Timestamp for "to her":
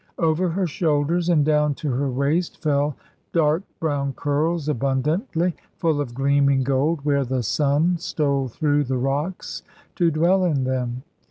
1.75-2.09